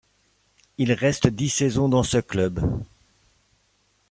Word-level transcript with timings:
Il 0.79 0.93
reste 0.93 1.27
dix 1.27 1.49
saisons 1.49 1.87
dans 1.87 2.01
ce 2.01 2.17
club. 2.17 2.59